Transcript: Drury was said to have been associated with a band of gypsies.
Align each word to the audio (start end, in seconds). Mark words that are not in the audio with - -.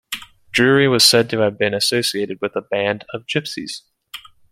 Drury 0.51 0.87
was 0.87 1.03
said 1.03 1.29
to 1.29 1.41
have 1.41 1.59
been 1.59 1.75
associated 1.75 2.39
with 2.41 2.55
a 2.55 2.61
band 2.61 3.05
of 3.13 3.27
gypsies. 3.27 3.81